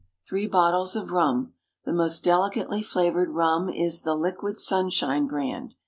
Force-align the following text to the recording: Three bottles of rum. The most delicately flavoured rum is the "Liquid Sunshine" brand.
Three 0.27 0.47
bottles 0.47 0.95
of 0.95 1.11
rum. 1.11 1.53
The 1.85 1.93
most 1.93 2.23
delicately 2.23 2.81
flavoured 2.81 3.29
rum 3.29 3.69
is 3.69 4.01
the 4.01 4.15
"Liquid 4.15 4.57
Sunshine" 4.57 5.27
brand. 5.27 5.75